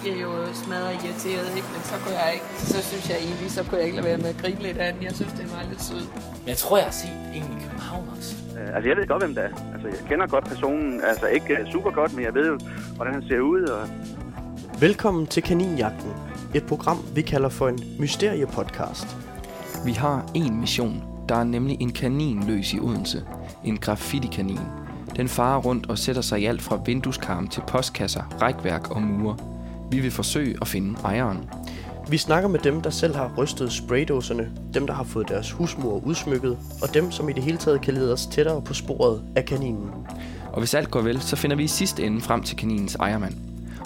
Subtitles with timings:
[0.00, 1.68] bliver jeg jo smadret irriteret, ikke?
[1.74, 4.18] men så kunne jeg ikke, så synes jeg egentlig, så kunne jeg ikke lade være
[4.18, 5.02] med at grine lidt af den.
[5.02, 6.04] Jeg synes, det er meget lidt sød.
[6.40, 8.34] Men jeg tror, jeg har set en i København også.
[8.58, 9.52] Øh, Altså, jeg ved godt, hvem det er.
[9.74, 11.00] Altså, jeg kender godt personen.
[11.10, 12.58] Altså, ikke øh, super godt, men jeg ved jo,
[12.96, 13.62] hvordan han ser ud.
[13.62, 13.88] Og...
[14.80, 16.12] Velkommen til Kaninjagten,
[16.54, 19.16] et program, vi kalder for en mysteriepodcast.
[19.84, 21.02] Vi har én mission.
[21.28, 23.24] Der er nemlig en kanin løs i Odense.
[23.64, 24.60] En graffiti-kanin.
[25.16, 29.49] Den farer rundt og sætter sig i alt fra vindueskarm til postkasser, rækværk og mure.
[29.90, 31.38] Vi vil forsøge at finde ejeren.
[32.08, 36.06] Vi snakker med dem, der selv har rystet spraydåserne, dem, der har fået deres husmur
[36.06, 39.44] udsmykket, og dem, som i det hele taget kan lede os tættere på sporet af
[39.44, 39.90] kaninen.
[40.52, 43.34] Og hvis alt går vel, så finder vi i sidste ende frem til kaninens ejermand.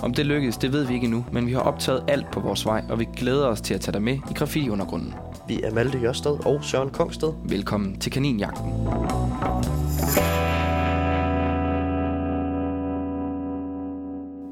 [0.02, 2.66] Om det lykkes, det ved vi ikke endnu, men vi har optaget alt på vores
[2.66, 5.14] vej, og vi glæder os til at tage dig med i graffiti-undergrunden.
[5.48, 7.32] Vi er Malte Jørsted og Søren Kongsted.
[7.44, 8.72] Velkommen til Kaninjagten.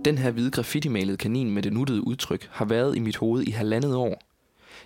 [0.04, 3.50] Den her hvide graffiti-malede kanin med det nuttede udtryk har været i mit hoved i
[3.50, 4.22] halvandet år.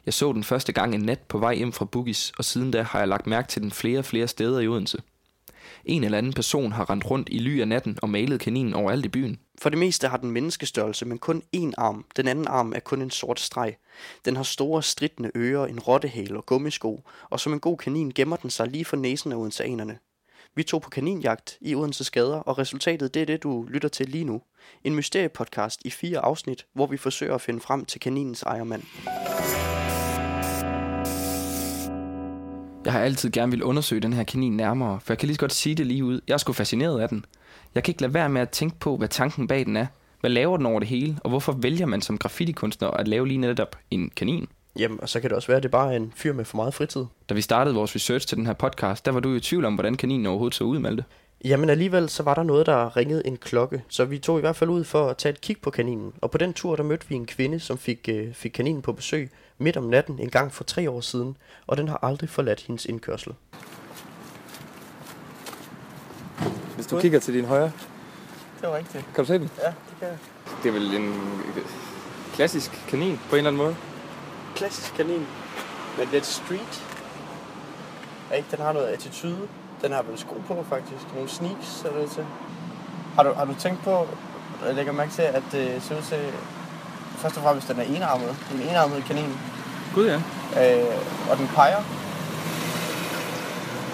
[0.06, 2.82] Jeg så den første gang en nat på vej hjem fra Bugis, og siden da
[2.82, 4.98] har jeg lagt mærke til den flere og flere steder i Odense.
[5.84, 9.04] En eller anden person har rendt rundt i ly af natten og malet kaninen overalt
[9.04, 9.38] i byen.
[9.62, 12.04] For det meste har den menneskestørrelse, men kun én arm.
[12.16, 13.76] Den anden arm er kun en sort streg.
[14.24, 18.36] Den har store, stridende ører, en rottehale og gummisko, og som en god kanin gemmer
[18.36, 19.98] den sig lige for næsen af odenseanerne.
[20.56, 24.08] Vi tog på kaninjagt i Odense Skader, og resultatet det er det, du lytter til
[24.08, 24.42] lige nu.
[24.84, 28.82] En mysteriepodcast i fire afsnit, hvor vi forsøger at finde frem til kaninens ejermand.
[32.84, 35.40] Jeg har altid gerne vil undersøge den her kanin nærmere, for jeg kan lige så
[35.40, 36.20] godt sige det lige ud.
[36.28, 37.24] Jeg er sgu fascineret af den.
[37.74, 39.86] Jeg kan ikke lade være med at tænke på, hvad tanken bag den er.
[40.20, 43.38] Hvad laver den over det hele, og hvorfor vælger man som graffitikunstner at lave lige
[43.38, 44.48] netop en kanin?
[44.78, 46.56] Jamen, og så kan det også være, at det bare er en fyr med for
[46.56, 47.04] meget fritid.
[47.28, 49.64] Da vi startede vores research til den her podcast, der var du jo i tvivl
[49.64, 51.04] om, hvordan kaninen overhovedet så ud, Malte.
[51.44, 54.56] Jamen alligevel så var der noget, der ringede en klokke, så vi tog i hvert
[54.56, 56.12] fald ud for at tage et kig på kaninen.
[56.22, 58.92] Og på den tur, der mødte vi en kvinde, som fik, øh, fik kaninen på
[58.92, 62.60] besøg midt om natten en gang for tre år siden, og den har aldrig forladt
[62.66, 63.32] hendes indkørsel.
[66.74, 67.72] Hvis du kigger til din højre,
[68.60, 69.04] Det var rigtigt.
[69.14, 69.50] kan du se den?
[69.62, 70.18] Ja, det kan jeg.
[70.62, 71.14] Det er vel en
[72.34, 73.76] klassisk kanin på en eller anden måde.
[74.56, 75.26] Klassisk kanin,
[75.98, 76.84] men lidt street.
[78.36, 78.48] Ikke?
[78.50, 79.48] Den har noget attitude.
[79.82, 81.14] Den har vel sko på, faktisk.
[81.14, 82.24] Nogle sneaks, ser det til.
[83.14, 84.06] Har du, har du tænkt på,
[84.66, 86.18] jeg lægger mærke til, at det ser ud til,
[87.16, 88.36] først og fremmest, den er enarmet.
[88.54, 89.38] En enarmet kanin.
[89.94, 90.16] Gud ja.
[90.16, 90.84] Øh,
[91.30, 91.82] og den peger.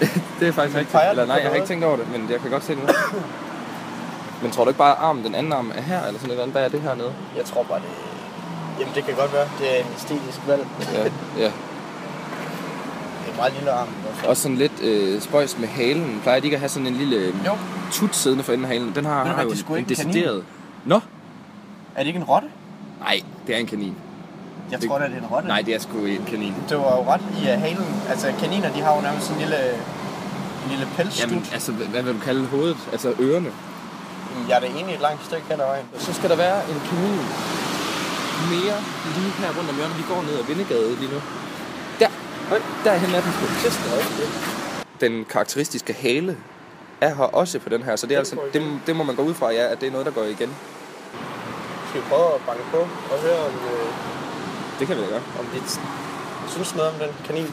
[0.39, 1.03] Det er faktisk rigtigt.
[1.09, 2.83] Eller den nej, jeg har ikke tænkt over det, men jeg kan godt se det
[2.83, 2.87] nu.
[4.41, 6.51] Men tror du ikke bare, at armen, den anden arm er her, eller sådan noget?
[6.51, 7.13] Hvad er det hernede?
[7.37, 7.87] Jeg tror bare, det
[8.79, 9.47] Jamen, det kan godt være.
[9.59, 10.67] Det er en æstetisk valg.
[10.93, 10.99] Ja,
[11.43, 11.51] ja.
[13.25, 13.87] Det er meget lille arm.
[14.15, 14.29] fald.
[14.29, 16.19] Også sådan lidt øh, spøjs med halen.
[16.23, 17.51] Plejer de ikke at have sådan en lille øh, Jo.
[17.91, 18.91] tut siddende for enden af halen?
[18.95, 19.85] Den har, har jo en, en kanin.
[19.89, 20.43] decideret...
[20.85, 20.95] Nå?
[21.95, 22.47] Er det ikke en rotte?
[22.99, 23.95] Nej, det er en kanin.
[24.71, 25.47] Jeg Det- tror da, det er en rotte.
[25.47, 26.53] Nej, det er sgu en kanin.
[26.69, 27.85] Det var jo ret i halen.
[28.09, 29.69] Altså, kaniner, de har jo nærmest sådan en lille,
[30.63, 31.31] en lille pelsstut.
[31.31, 32.77] Jamen, altså, hvad, hvad vil du kalde hovedet?
[32.91, 33.49] Altså ørerne?
[34.49, 35.85] Jeg er da enig et langt stykke hen ad vejen.
[35.97, 37.19] Så skal der være en kanin
[38.53, 38.77] mere
[39.15, 39.97] lige her rundt om hjørnet.
[39.97, 41.19] Vi går ned ad Vindegade lige nu.
[41.99, 42.09] Der.
[42.49, 42.59] Høj.
[42.83, 43.45] Derhen er den sgu.
[45.01, 46.37] Den karakteristiske hale
[47.01, 49.23] er her også på den her, så det, er altså, det, det må man gå
[49.23, 50.55] ud fra, ja, at det er noget, der går igen.
[51.89, 52.77] Skal vi prøve at banke på
[53.13, 53.87] og høre, om, øh,
[54.79, 55.21] Det kan vi da gøre.
[55.39, 55.59] om de
[56.47, 57.45] synes noget om den kanin?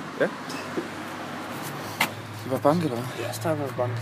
[2.44, 3.24] Det var banke, eller hvad?
[3.26, 3.96] Ja, start med at banke.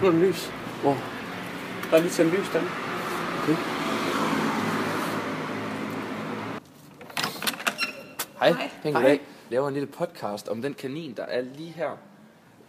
[0.00, 0.52] Nu er den lys.
[0.82, 0.96] Hvor?
[1.90, 2.62] Der er lige tændt lys den.
[8.38, 8.70] Hej, Hej.
[8.82, 9.02] pænt Hej.
[9.02, 9.20] goddag.
[9.50, 11.90] Laver en lille podcast om den kanin, der er lige her.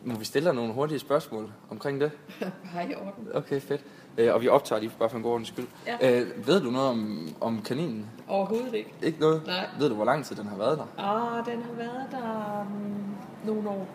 [0.03, 2.11] Må vi stille dig nogle hurtige spørgsmål omkring det?
[2.73, 3.27] Hej i orden.
[3.33, 3.81] Okay, fedt.
[4.17, 5.65] Øh, og vi optager lige bare for en god ordens skyld.
[5.87, 6.21] Ja.
[6.21, 8.05] Øh, ved du noget om, om kaninen?
[8.27, 8.93] Overhovedet ikke.
[9.01, 9.41] Ikke noget?
[9.47, 9.69] Nej.
[9.79, 10.85] Ved du, hvor lang tid den har været der?
[10.97, 13.15] Ah, den har været der um,
[13.45, 13.87] nogle år.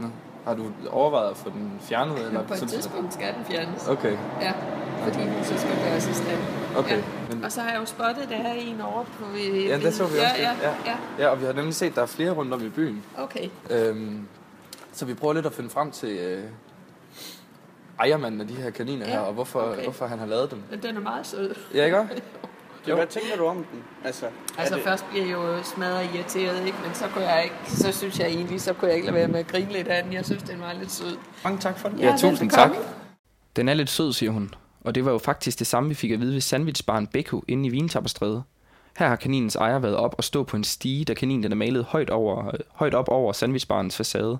[0.00, 0.06] Nå.
[0.46, 2.18] Har du overvejet at få den fjernet?
[2.26, 3.88] Eller På et sådan- tidspunkt skal den fjernes.
[3.88, 4.52] Okay, Ja,
[5.02, 6.38] fordi den så skal gøres i stand.
[6.76, 6.96] okay.
[6.96, 7.02] Ja.
[7.30, 9.24] Men, Og så har jeg jo spottet, der er en over på...
[9.34, 10.62] Øh, ja, der så vi også ja, det.
[10.62, 10.74] Ja.
[10.86, 13.02] ja, ja, og vi har nemlig set, at der er flere rundt om i byen.
[13.18, 13.48] okay.
[13.70, 14.28] Øhm,
[14.92, 16.42] så vi prøver lidt at finde frem til øh,
[18.00, 19.82] ejermanden af de her kaniner Ja, her, og hvorfor, okay.
[19.82, 20.62] hvorfor han har lavet dem.
[20.70, 21.54] Men den er meget sød.
[21.74, 21.98] Ja, ikke
[22.88, 22.94] Jo.
[22.96, 23.82] Hvad tænker du om den?
[24.04, 24.26] Altså,
[24.58, 26.78] Altså det, først bliver jeg jo smadret irriteret, ikke?
[26.84, 29.28] men så kunne jeg ikke, så synes jeg egentlig, så kunne jeg ikke lade være
[29.28, 30.12] med at grine lidt af den.
[30.12, 31.16] Jeg synes, den var lidt sød.
[31.44, 31.98] mange tak for den.
[31.98, 32.70] Ja, tusind tak.
[33.56, 34.54] Den er lidt sød, siger hun.
[34.84, 37.66] Og det var jo faktisk det samme, vi fik at vide ved sandwichbaren Beko inde
[37.66, 38.42] i Vintapperstræde.
[38.98, 41.56] Her har kaninens ejer været op og stå på en stige, da kaninen den er
[41.56, 44.38] malet højt, over, højt op over sandwichbarens facade.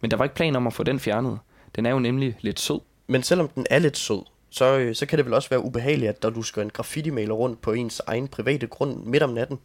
[0.00, 1.38] Men der var ikke plan om at få den fjernet.
[1.76, 2.80] Den er jo nemlig lidt sød.
[3.06, 6.08] Men selvom den er lidt sød, så, øh, så kan det vel også være ubehageligt,
[6.08, 9.58] at der du skal en graffiti-maler rundt på ens egen private grund midt om natten.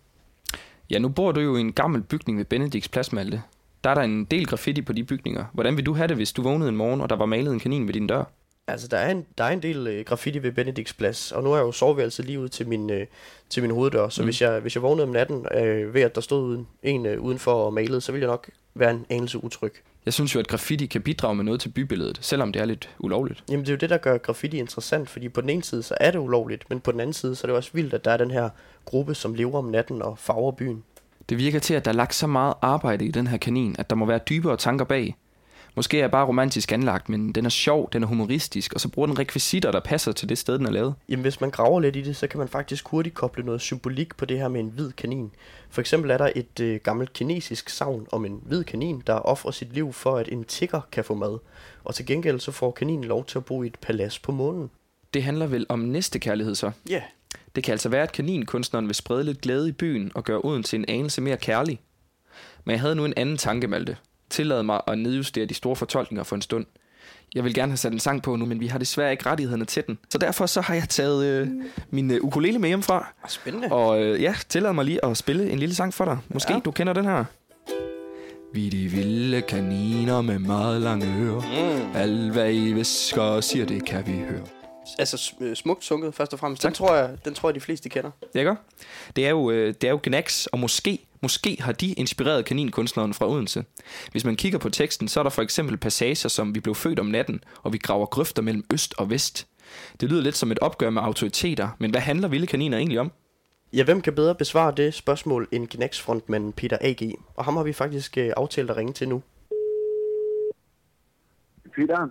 [0.89, 3.41] Ja, nu bor du jo i en gammel bygning ved Benedikts Plads, Malte.
[3.83, 5.45] Der er der en del graffiti på de bygninger.
[5.53, 7.59] Hvordan vil du have det, hvis du vågnede en morgen, og der var malet en
[7.59, 8.24] kanin ved din dør?
[8.68, 11.51] Altså, der er en, der er en del øh, graffiti ved Benedikts Plads, og nu
[11.51, 13.06] er jeg jo soveværelset lige ud til min, øh,
[13.50, 14.25] til min hoveddør, så mm.
[14.25, 17.21] hvis, jeg, hvis jeg vågnede om natten øh, ved, at der stod uden, en øh,
[17.21, 19.74] udenfor og malede, så ville jeg nok være en anelse utryg.
[20.06, 22.90] Jeg synes jo, at graffiti kan bidrage med noget til bybilledet, selvom det er lidt
[23.00, 23.44] ulovligt.
[23.50, 25.96] Jamen, det er jo det, der gør graffiti interessant, fordi på den ene side, så
[26.00, 28.12] er det ulovligt, men på den anden side, så er det også vildt, at der
[28.12, 28.50] er den her
[28.86, 30.84] gruppe, som lever om natten og farver byen.
[31.30, 33.90] Det virker til, at der er lagt så meget arbejde i den her kanin, at
[33.90, 35.16] der må være dybere tanker bag.
[35.75, 38.90] Måske er jeg bare romantisk anlagt, men den er sjov, den er humoristisk, og så
[38.90, 40.96] bruger den rekvisitter, der passer til det sted, den er lavet.
[41.10, 44.18] Jamen, hvis man graver lidt i det, så kan man faktisk hurtigt koble noget symbolik
[44.18, 45.31] på det her med en hvid kanin.
[45.70, 49.52] For eksempel er der et øh, gammelt kinesisk savn om en hvid kanin, der offrer
[49.52, 51.40] sit liv for, at en tigger kan få mad.
[51.84, 54.69] Og til gengæld så får kaninen lov til at bo i et palads på månen.
[55.14, 56.72] Det handler vel om næste kærlighed så?
[56.90, 57.04] Ja, yeah.
[57.56, 60.64] Det kan altså være, at kaninkunstneren vil sprede lidt glæde i byen og gøre Oden
[60.64, 61.80] til en anelse mere kærlig.
[62.66, 63.98] Men jeg havde nu en anden tanke, Malte.
[64.33, 66.65] Tillad mig at nedjustere de store fortolkninger for en stund.
[67.35, 69.65] Jeg vil gerne have sat en sang på nu, men vi har desværre ikke rettighederne
[69.65, 69.97] til den.
[70.09, 71.47] Så derfor så har jeg taget øh,
[71.89, 73.13] min øh, ukulele med hjemmefra.
[73.27, 73.71] spændende.
[73.71, 76.18] Og øh, ja, tillad mig lige at spille en lille sang for dig.
[76.30, 76.56] Måske Ja.
[76.57, 76.62] ja.
[76.65, 77.25] du kender den her.
[78.53, 81.41] Vi er de vilde kaniner med meget lange ører.
[81.85, 81.95] Mm.
[81.95, 84.45] Alt hvad I visker og siger, det kan vi høre.
[85.00, 86.63] Altså øh, smukt sunget først og fremmest.
[86.63, 86.75] Den Tak.
[86.75, 88.12] tror, jeg, den tror jeg, de fleste kender.
[88.35, 88.59] Er godt.
[89.15, 93.14] Det er jo, øh, det er jo Gnax, og måske, måske har de inspireret kaninkunstneren
[93.14, 93.66] fra Odense.
[94.12, 97.00] Hvis man kigger på teksten, så er der for eksempel passager som Vi blev født
[97.00, 99.48] om natten, og vi graver grøfter mellem øst og vest.
[100.02, 103.12] Det lyder lidt som et opgør med autoriteter, men hvad handler vilde kaniner egentlig om?
[103.74, 107.14] Ja, hvem kan bedre besvare det spørgsmål end Gnax-frontmanden Peter A.G.?
[107.36, 109.24] Og ham har vi faktisk øh, aftalt at ringe til nu.
[111.76, 112.10] Peter,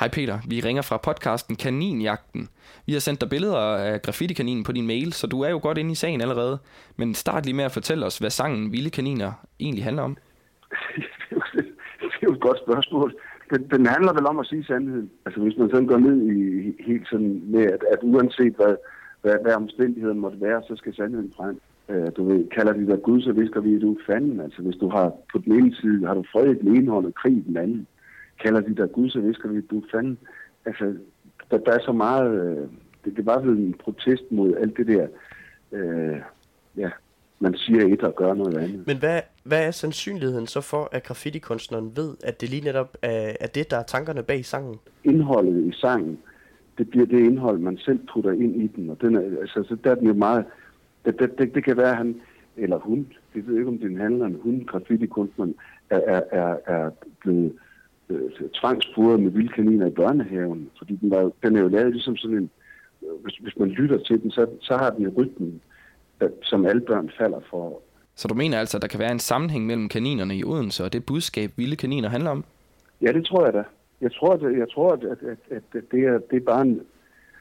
[0.00, 2.48] Hej Peter, vi ringer fra podcasten Kaninjagten.
[2.86, 5.78] Vi har sendt dig billeder af graffiti-kaninen på din mail, så du er jo godt
[5.78, 6.58] inde i sagen allerede.
[6.96, 10.16] Men start lige med at fortælle os, hvad sangen Vilde Kaniner egentlig handler om.
[12.00, 13.14] det er jo et godt spørgsmål.
[13.50, 15.10] Den, den handler vel om at sige sandheden.
[15.26, 16.36] Altså hvis man sådan går ned i
[16.86, 18.76] helt sådan med, at, at uanset hvad,
[19.22, 21.60] hvad, hvad omstændigheden måtte være, så skal sandheden frem.
[21.88, 24.40] Øh, du ved, kalder de dig Gud, så visker vi, at du er fanden.
[24.40, 27.06] Altså hvis du har på den ene side, har du fred i den ene hånd
[27.06, 27.86] og krig i den anden.
[28.42, 30.18] Kalder de dig Gud, så visker vi, du er fanden.
[30.64, 30.94] Altså,
[31.50, 32.44] der, der er så meget...
[32.44, 32.68] Øh,
[33.04, 35.06] det, det var vel en protest mod alt det der...
[35.72, 36.20] Øh,
[36.76, 36.90] ja,
[37.38, 38.86] man siger et og gør noget andet.
[38.86, 43.32] Men hvad, hvad er sandsynligheden så for, at graffiti-kunstneren ved, at det lige netop er,
[43.40, 44.76] er det, der er tankerne bag sangen?
[45.04, 46.18] indholdet i sangen,
[46.78, 48.90] det bliver det indhold, man selv putter ind i den.
[48.90, 50.44] Og den er, altså, så der er den jo meget...
[51.04, 52.20] Det, det, det, det kan være, at han,
[52.56, 55.54] eller hun, det ved ikke, om det er en handler, en hun, graffiti-kunstneren,
[55.90, 56.90] er, er, er, er
[57.20, 57.52] blevet
[58.08, 60.70] øh, tvangsfodret med vildkaniner i børnehaven.
[60.78, 62.50] Fordi den, var, jo- den er jo lavet ligesom sådan en...
[63.02, 65.60] øh, Hvis, hvis man lytter til den, så, så har den en rytmen,
[66.20, 67.80] der, som alle børn falder for.
[68.14, 70.92] Så du mener altså, at der kan være en sammenhæng mellem kaninerne i Odense og
[70.92, 72.44] det budskab, Vilde Kaniner handler om?
[73.02, 73.64] Ja, det tror jeg da.
[74.00, 75.18] Jeg tror, at, jeg tror, at, at,
[75.50, 76.80] at, at det, er, det er bare en...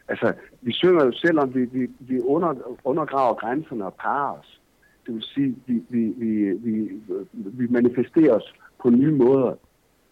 [0.07, 4.59] Altså, vi synger jo selv om, vi, vi, vi under, undergraver grænserne og parer os.
[5.05, 6.91] Det vil sige, vi, vi, vi, vi,
[7.33, 9.53] vi manifesterer os på nye måder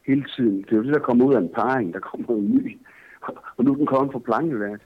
[0.07, 0.61] hele tiden.
[0.61, 2.77] Det er jo det, der kommer ud af en parring, der kommer en ny.
[3.57, 4.81] Og nu er den kommet fra plankeværk.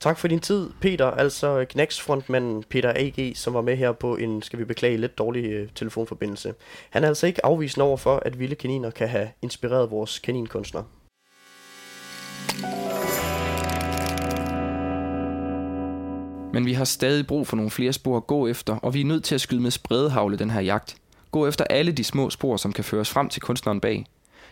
[0.00, 4.42] Tak for din tid, Peter, altså Gnax-frontmanden Peter A.G., som var med her på en,
[4.42, 6.54] skal vi beklage, lidt dårlig øh, telefonforbindelse.
[6.90, 10.82] Han er altså ikke afvisende over for, at vilde kaniner kan have inspireret vores kaninkunstner.
[16.52, 19.04] Men vi har stadig brug for nogle flere spor at gå efter, og vi er
[19.04, 20.96] nødt til at skyde med spredehavle den her jagt.
[21.30, 24.06] Gå efter alle de små spor, som kan føre os frem til kunstneren bag.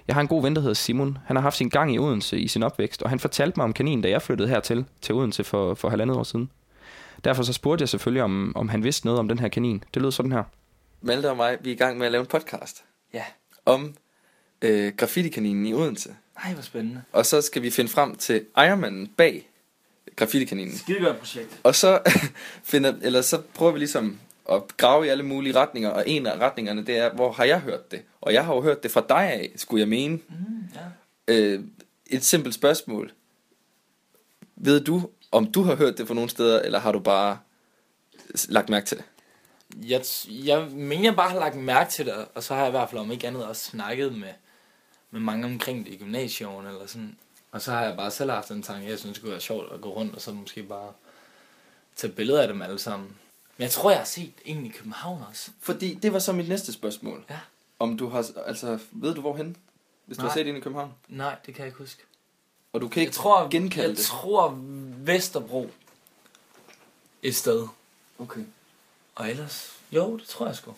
[0.09, 1.19] Jeg har en god ven, der hedder Simon.
[1.27, 3.73] Han har haft sin gang i Odense i sin opvækst, og han fortalte mig om
[3.73, 6.51] kaninen, da jeg flyttede hertil til Odense for, for halvandet år siden.
[7.25, 9.85] Derfor så spurgte jeg selvfølgelig, om, om han vidste noget om den her kanin.
[9.95, 10.43] Det lød sådan her.
[11.03, 12.85] Malte og mig, vi er i gang med at lave en podcast
[13.15, 13.23] Ja.
[13.67, 13.95] om
[14.63, 16.15] øh, graffiti-kaninen i Odense.
[16.45, 17.03] Ej, hvor spændende.
[17.13, 19.49] Og så skal vi finde frem til ejermanden bag
[20.17, 20.77] graffiti-kaninen.
[20.77, 21.61] Skidegodt projekt.
[21.63, 22.01] Og så,
[22.65, 24.19] finder, eller så prøver vi ligesom
[24.53, 27.61] at grave i alle mulige retninger, og en af retningerne, det er, hvor har jeg
[27.61, 28.03] hørt det?
[28.21, 30.15] Og jeg har jo hørt det fra dig af, skulle jeg mene.
[30.15, 31.35] Mm, ja.
[31.35, 31.65] Øh,
[32.07, 33.13] et simpelt spørgsmål.
[34.57, 37.39] Ved du, om du har hørt det fra nogle steder, eller har du bare
[38.49, 39.05] lagt mærke til det?
[39.77, 42.71] Jeg, jeg mener, jeg bare har lagt mærke til det, og så har jeg i
[42.71, 44.33] hvert fald om ikke andet også snakket med,
[45.11, 47.17] med mange omkring det i gymnasieårene eller sådan.
[47.53, 49.73] Og så har jeg bare selv haft en tanke, jeg synes, det kunne være sjovt
[49.73, 50.93] at gå rundt, og så måske bare
[51.97, 53.17] tage billeder af dem alle sammen.
[53.57, 55.51] Men jeg tror, jeg har set en i København også.
[55.61, 57.25] Fordi det var så mit næste spørgsmål.
[57.31, 57.39] Ja.
[57.79, 59.57] Om du har, altså, ved du hvorhen?
[60.07, 60.35] Hvis du har Nej.
[60.37, 60.93] set en i København.
[61.09, 62.03] Nej, det kan jeg ikke huske.
[62.73, 64.05] Og du kan ikke jeg tror, genkalde jeg det.
[64.05, 64.59] tror
[64.99, 65.71] Vesterbro
[67.23, 67.67] et sted.
[68.19, 68.41] Okay.
[69.15, 70.75] Og ellers, jo, det tror jeg sgu.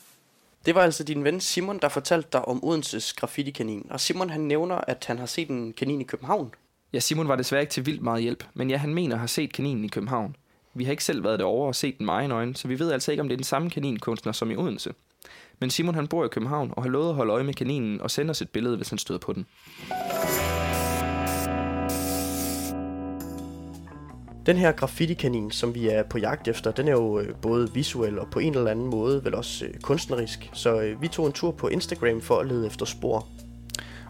[0.67, 3.87] Det var altså din ven Simon, der fortalte dig om Odenses graffiti-kanin.
[3.91, 6.55] Og Simon han nævner, at han har set en kanin i København.
[6.93, 9.29] Ja, Simon var desværre ikke til vildt meget hjælp, men ja, han mener at have
[9.29, 10.37] set kaninen i København.
[10.79, 12.93] Vi har ikke selv været derovre og set den med egen øjne, så vi ved
[12.93, 14.93] altså ikke, om det er den samme kaninkunstner som i Odense.
[15.61, 18.11] Men Simon han bor i København og har lovet at holde øje med kaninen og
[18.11, 19.47] sende os et billede, hvis han støder på den.
[24.47, 28.19] Den her graffiti-kanin, som vi er på jagt efter, den er jo øh, både visuel
[28.19, 30.51] og på en eller anden måde vel også øh, kunstnerisk.
[30.53, 33.27] Så øh, vi tog en tur på Instagram for at lede efter spor.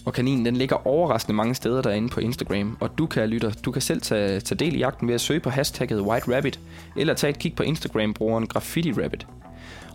[0.09, 3.71] Og kaninen den ligger overraskende mange steder derinde på Instagram, og du kan lytter, du
[3.71, 6.61] kan selv tage, tage del i jagten ved at søge på hashtagget White Rabbit,
[6.97, 9.27] eller tage et kig på Instagram-brugeren Graffiti Rabbit.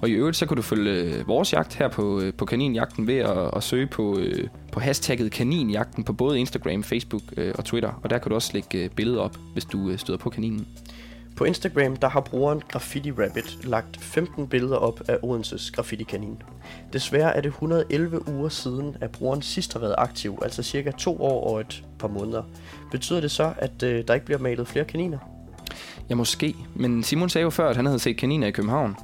[0.01, 3.07] Og i øvrigt så kan du følge øh, vores jagt her på, øh, på kaninjagten
[3.07, 7.21] ved at, at søge på, øh, på hashtagget kaninjagten på både Instagram, Facebook
[7.55, 10.67] og Twitter, og der kan du også lægge billeder op, hvis du støder på kaninen.
[11.35, 16.41] På Instagram der har brugeren Graffiti Rabbit lagt 15 billeder op af Odenses graffiti-kanin.
[16.93, 21.21] Desværre er det 111 uger siden, at brugeren sidst har været aktiv, altså cirka to
[21.21, 22.43] år og et par måneder.
[22.91, 25.17] Betyder det så, at øh, der ikke bliver malet flere kaniner?
[26.09, 26.55] Ja, måske.
[26.75, 28.95] Men Simon sagde jo før, at han havde set kaniner i København.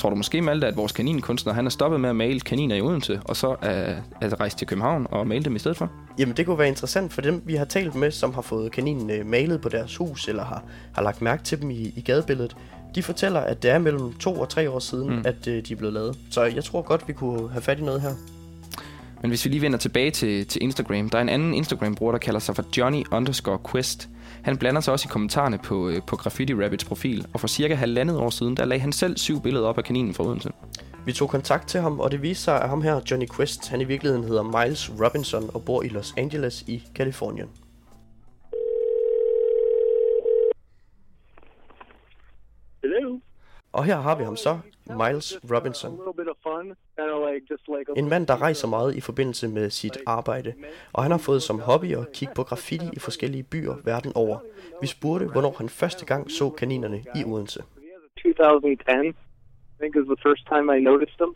[0.00, 2.80] Tror du måske, Malte, at vores kaninkunstner han er stoppet med at male kaniner i
[2.80, 5.90] Odense, og så er, er rejst til København og male dem i stedet for?
[6.18, 9.10] Jamen det kunne være interessant for dem, vi har talt med, som har fået kaninen
[9.10, 12.56] øh, malet på deres hus, eller har, har lagt mærke til dem i, i gadebilledet.
[12.94, 15.14] De fortæller, at det er mellem to og tre år siden, Mm.
[15.16, 15.22] mm.
[15.24, 16.18] at øh, de er blevet lavet.
[16.30, 18.10] Så jeg tror godt, vi kunne have fat i noget her.
[19.22, 22.18] Men hvis vi lige vender tilbage til, til Instagram, der er en anden Instagram-bruger, der
[22.18, 24.08] kalder sig for Johnny underscore Quest.
[24.44, 27.74] Han blander sig også i kommentarerne på, øh, på Graffiti Rabbits profil, og for cirka
[27.74, 30.50] halvandet år siden, der lagde han selv syv billeder op af kaninen fra Odense.
[31.06, 33.80] Vi tog kontakt til ham, og det viste sig, at ham her, Johnny Quest, han
[33.80, 37.48] i virkeligheden hedder Miles Robinson og bor i Los Angeles i Kalifornien.
[42.82, 43.18] Hello.
[43.72, 44.58] Og her har vi ham så,
[44.96, 45.92] Miles A Robinson.
[47.96, 50.54] En mand, der rejser meget i forbindelse med sit arbejde,
[50.92, 54.38] og han har fået som hobby at kigge på graffiti i forskellige byer verden over.
[54.80, 57.62] Vi spurgte, hvornår han første gang så kaninerne i Odense.
[58.22, 61.32] 2010, I think is the first time I noticed them,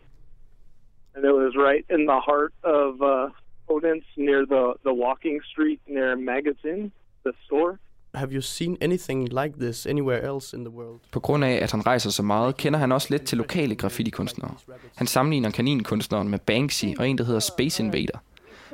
[1.14, 3.30] and it was right in the heart of uh,
[3.68, 6.92] Odense, near the the walking street near Magazine,
[7.26, 7.78] the store.
[8.14, 11.00] Have you seen anything like this anywhere else in the world?
[11.12, 14.54] På grund af, at han rejser så meget, kender han også lidt til lokale graffiti-kunstnere.
[14.96, 18.18] Han sammenligner kaninkunstneren med Banksy og en, der hedder Space Invader.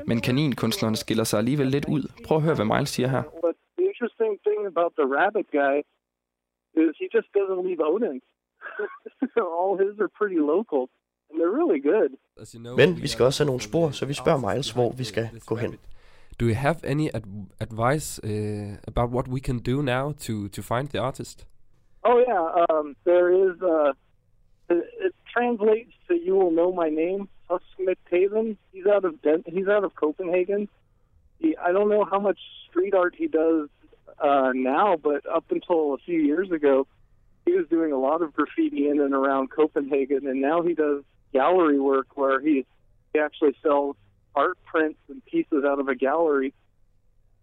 [0.07, 2.03] Men kaninkunstneren skiller sig alligevel lidt ud.
[2.27, 3.23] Prøv at høre, hvad Miles siger her.
[3.23, 5.77] But the interesting thing about the rabbit guy
[6.83, 8.27] is he just doesn't leave Odense.
[9.61, 10.83] All his are pretty local,
[11.29, 12.11] and they're really good.
[12.77, 15.55] Men vi skal også have nogle spor, så vi spørger Miles, hvor vi skal gå
[15.57, 15.79] hen.
[16.41, 20.63] Do you have any ad- advice uh, about what we can do now to, to
[20.63, 21.45] find the artist?
[22.03, 23.61] Oh yeah, um, there is.
[23.61, 23.93] Uh,
[24.71, 28.57] it, it translates to "You will know my name." Husmithaven.
[28.73, 30.67] He's out of Den- he's out of Copenhagen.
[31.41, 32.39] He, I don't know how much
[32.71, 33.69] street art he does
[34.19, 36.87] uh, now, but up until a few years ago,
[37.45, 41.03] he was doing a lot of graffiti in and around Copenhagen, and now he does
[41.35, 42.65] gallery work where he
[43.13, 43.97] he actually sells
[44.35, 46.53] art prints and pieces out of a gallery,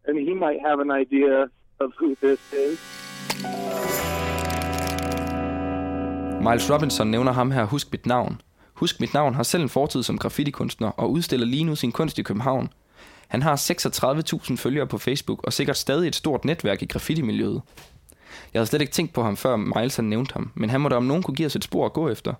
[0.08, 1.36] and he might have an idea
[1.80, 2.78] of who this is.
[6.42, 8.42] Miles Robinson nævner ham her Husk mit navn.
[8.74, 12.20] Husk mit navn har selv en fortid som graffitikunstner og udstiller lige nu sin kunst
[12.20, 12.70] i København.
[13.28, 17.62] Han har 36.000 følgere på Facebook og sikkert stadig et stort netværk i graffitimiljøet.
[18.54, 20.90] Jeg havde slet ikke tænkt på ham, før Miles han nævnte ham, men han må
[20.90, 22.34] da om nogen kunne give os et spor at gå efter.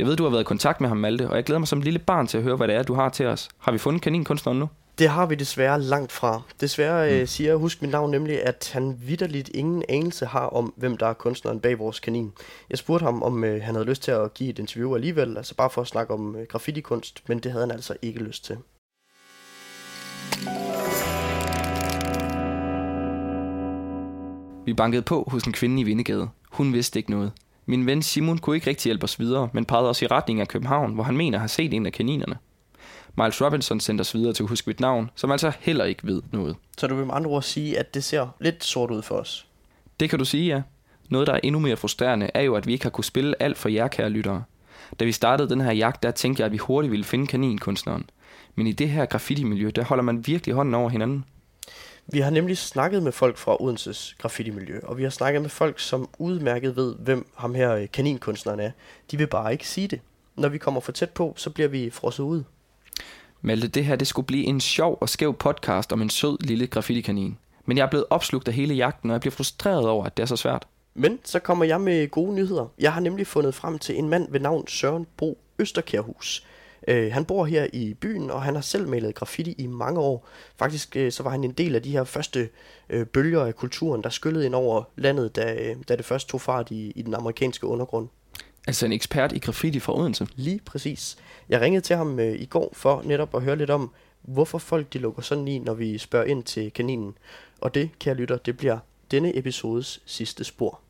[0.00, 1.80] Jeg ved, du har været i kontakt med ham, Malte, og jeg glæder mig som
[1.80, 3.48] lille barn til at høre, hvad det er, du har til os.
[3.58, 4.68] Har vi fundet kaninkunstneren nu?
[4.98, 6.42] Det har vi desværre langt fra.
[6.60, 10.96] Desværre øh, siger Husk mit navn nemlig, at han vidderligt ingen anelse har om, hvem
[10.96, 12.32] der er kunstneren bag vores kanin.
[12.70, 15.54] Jeg spurgte ham, om øh, han havde lyst til at give et interview alligevel, altså
[15.54, 18.56] bare for at snakke om øh, graffiti-kunst, men det havde han altså ikke lyst til.
[24.66, 26.28] Vi bankede på hos en kvinde i Vindegade.
[26.50, 27.32] Hun vidste ikke noget.
[27.70, 30.48] Min ven Simon kunne ikke rigtig hjælpe os videre, men pegede os i retning af
[30.48, 32.38] København, hvor han mener have set en af kaninerne.
[33.16, 36.56] Miles Robinson sendte os videre til Husk mit navn, som altså heller ikke ved noget.
[36.78, 39.46] Så du vil med andre ord sige, at det ser lidt sort ud for os.
[40.00, 40.62] Det kan du sige, ja.
[41.08, 43.58] Noget, der er endnu mere frustrerende, er jo, at vi ikke har kunne spille alt
[43.58, 44.42] for jer, kære lyttere.
[45.00, 48.10] Da vi startede den her jagt, der tænkte jeg, at vi hurtigt ville finde kaninkunstneren.
[48.54, 51.24] Men i det her graffiti-miljø, der holder man virkelig hånden over hinanden.
[52.12, 55.78] Vi har nemlig snakket med folk fra Odenses graffiti-miljø, og vi har snakket med folk,
[55.78, 58.70] som udmærket ved, hvem ham her øh, kaninkunstneren er.
[59.10, 60.00] De vil bare ikke sige det.
[60.36, 62.42] Når vi kommer for tæt på, så bliver vi frosset ud.
[63.42, 66.66] Malte, det her det skulle blive en sjov og skæv podcast om en sød lille
[66.66, 67.38] graffiti-kanin.
[67.66, 70.22] Men jeg er blevet opslugt af hele jagten, og jeg bliver frustreret over, at det
[70.22, 70.66] er så svært.
[70.94, 72.66] Men så kommer jeg med gode nyheder.
[72.78, 76.46] Jeg har nemlig fundet frem til en mand ved navn Søren Bro Østerkærhus.
[76.88, 80.28] Øh, han bor her i byen, og han har selv malet graffiti i mange år.
[80.56, 82.48] Faktisk øh, så var han en del af de her første
[82.90, 86.40] øh, bølger af kulturen, der skyllede ind over landet, da, øh, da det først tog
[86.40, 88.08] fart i, i den amerikanske undergrund.
[88.66, 90.26] Altså en ekspert i graffiti fra Odense.
[90.36, 91.18] Lige præcis.
[91.48, 93.90] Jeg ringede til ham øh, i går for netop at høre lidt om,
[94.22, 97.18] hvorfor folk de lukker sådan i, når vi spørger ind til kaninen.
[97.60, 98.78] Og det, kære lytter, det bliver
[99.10, 100.80] denne episodes sidste spor.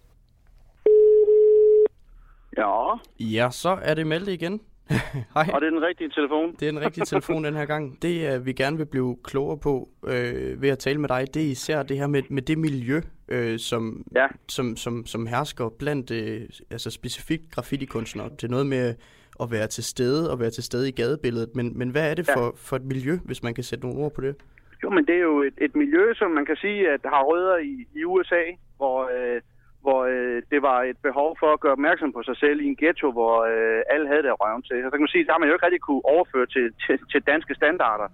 [2.56, 4.60] Ja, Ja, så er det Malte igen.
[5.34, 5.48] Hej.
[5.54, 6.54] og det er den rigtige telefon.
[6.60, 8.02] Det er den rigtige telefon den her gang.
[8.02, 11.42] Det, øh, vi gerne vil blive klogere på øh, ved at tale med dig, det
[11.42, 14.26] er især det her med, med det miljø, øh, som, Ja.
[14.48, 18.28] som, som, som hersker blandt øh, altså specifikt graffiti-kunstnere.
[18.28, 18.94] Det er noget med
[19.42, 21.50] at være til stede og være til stede i gadebilledet.
[21.54, 22.36] Men, men hvad er det Ja.
[22.36, 24.34] for, for et miljø, hvis man kan sætte nogle ord på det?
[24.82, 27.56] Jo, men det er jo et, et miljø, som man kan sige, at har rødder
[27.56, 28.42] i, i USA,
[28.76, 29.40] hvor, øh,
[29.80, 32.76] hvor øh, det var et behov for at gøre opmærksom på sig selv i en
[32.76, 34.82] ghetto, hvor øh, alle havde det røven til.
[34.82, 37.22] Så kan man sige, der har man jo ikke rigtig kunne overføre til, til, til
[37.22, 38.08] danske standarder.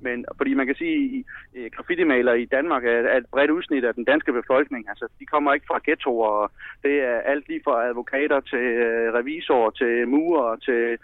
[0.00, 1.24] Men fordi man kan sige,
[1.56, 4.88] at graffitimaler i Danmark er, er et bredt udsnit af den danske befolkning.
[4.88, 6.50] Altså, de kommer ikke fra ghettoer, og
[6.82, 10.98] det er alt lige fra advokater til øh, revisorer, til murer, til øh,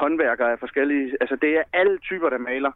[0.00, 1.16] håndværkere af forskellige...
[1.20, 2.72] Altså, det er alle typer, der maler.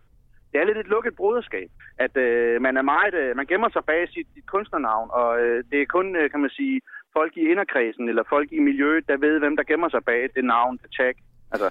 [0.52, 1.68] Det er lidt et lukket broderskab,
[1.98, 5.64] at øh, man er meget, øh, man gemmer sig bag sit, sit kunstnernavn, og øh,
[5.70, 6.80] det er kun, øh, kan man sige,
[7.12, 10.44] folk i inderkredsen eller folk i miljøet, der ved, hvem der gemmer sig bag det
[10.44, 11.14] navn, det tag.
[11.52, 11.70] Altså,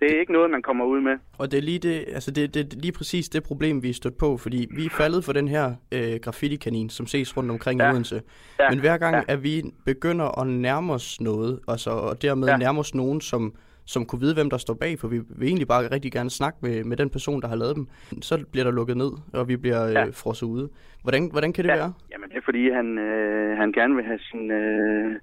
[0.00, 1.18] det er ikke noget, man kommer ud med.
[1.38, 4.18] Og det er lige, det, altså det, det lige præcis det problem, vi er stødt
[4.18, 7.88] på, fordi vi er faldet for den her øh, graffiti-kanin, som ses rundt omkring ja.
[7.88, 8.22] I Odense.
[8.58, 8.70] Ja.
[8.70, 9.22] Men hver gang, Ja.
[9.32, 12.48] at vi begynder at nærme os noget, altså, og dermed.
[12.48, 12.56] Ja.
[12.56, 13.54] nærme os nogen, som,
[13.86, 16.58] som kunne vide, hvem der står bag, for vi vil egentlig bare rigtig gerne snakke
[16.62, 17.86] med, med den person, der har lavet dem,
[18.22, 20.06] så bliver der lukket ned, og vi bliver Ja.
[20.06, 20.68] øh, frosset ude.
[21.02, 21.76] Hvordan, hvordan kan det Ja.
[21.76, 21.92] være?
[22.12, 24.50] Jamen, det er fordi, han, øh, han gerne vil have sin...
[24.50, 25.14] Øh,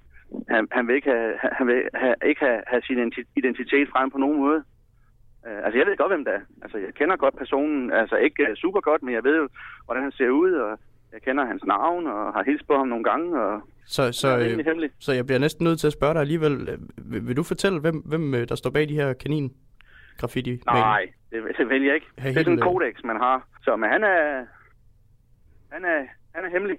[0.48, 4.10] han, han vil ikke, have, han vil have, ikke have, have sin identi- identitet frem
[4.10, 4.62] på nogen måde.
[5.46, 6.40] Øh, altså, jeg ved godt, hvem det er.
[6.62, 7.92] Altså, jeg kender godt personen.
[7.92, 9.48] Altså, ikke øh, super godt, men jeg ved jo,
[9.84, 10.78] hvordan han ser ud, og
[11.14, 14.66] jeg kender hans navn, og har hilst på ham nogle gange, og Så, så, det
[14.66, 16.78] er øh, så jeg bliver næsten nødt til at spørge dig alligevel, øh,
[17.12, 19.52] vil, vil du fortælle, hvem, hvem øh, der står bag de her kanin
[20.18, 22.06] graffiti Nej, det, det vil jeg ikke.
[22.18, 23.48] Hey, det er sådan en kodex, man har.
[23.62, 24.44] Så, men han er...
[25.72, 26.00] Han er,
[26.34, 26.78] han er hemmelig.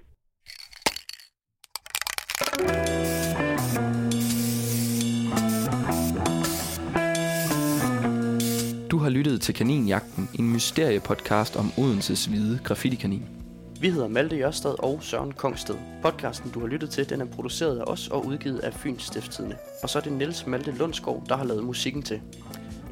[8.90, 13.35] Du har lyttet til Kaninjagten, en mysteriepodcast om Odenses hvide graffiti-kanin.
[13.80, 15.74] Vi hedder Malte Jørstad og Søren Kongsted.
[16.02, 19.56] Podcasten, du har lyttet til, den er produceret af os og udgivet af Fyns Stiftstidende.
[19.82, 22.20] Og så er det Niels Malte Lundskov, der har lavet musikken til.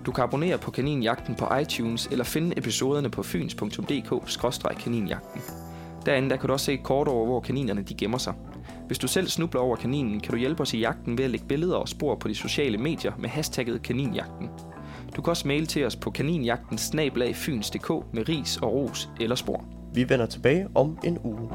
[0.07, 5.41] Du kan abonnere på Kaninjagten på iTunes eller finde episoderne på fyns.dk-kaninjagten.
[6.07, 8.35] Derinde der kan du også se et kort over, hvor kaninerne de gemmer sig.
[8.87, 11.47] Hvis du selv snubler over kaninen, kan du hjælpe os i jagten ved at lægge
[11.47, 14.49] billeder og spor på de sociale medier med hashtagget kaninjagten.
[15.17, 16.79] Du kan også mail til os på kaninjagten
[18.13, 19.84] med ris og ros eller spor.
[19.95, 21.49] Vi vender tilbage om en uge.